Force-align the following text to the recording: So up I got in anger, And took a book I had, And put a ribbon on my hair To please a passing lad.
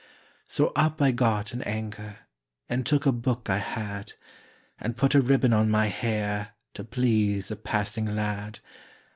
So 0.47 0.71
up 0.75 0.99
I 0.99 1.11
got 1.11 1.53
in 1.53 1.61
anger, 1.61 2.17
And 2.67 2.87
took 2.87 3.05
a 3.05 3.11
book 3.11 3.51
I 3.51 3.59
had, 3.59 4.13
And 4.79 4.97
put 4.97 5.13
a 5.13 5.21
ribbon 5.21 5.53
on 5.53 5.69
my 5.69 5.89
hair 5.89 6.55
To 6.73 6.83
please 6.83 7.51
a 7.51 7.55
passing 7.55 8.07
lad. 8.15 8.61